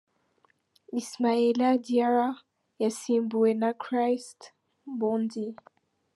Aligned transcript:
Ismaila 0.99 1.69
Diarra 1.85 2.29
yasimbuwe 2.81 3.51
wa 3.61 3.71
Christ 3.83 4.39
Mbondy. 4.91 5.47